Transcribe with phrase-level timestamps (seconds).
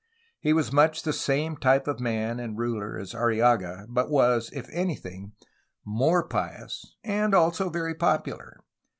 [0.39, 4.67] He was much the same type of man and ruler as Arrillaga, but was, if
[4.73, 5.33] anything,
[5.85, 8.63] more pious and also very popular.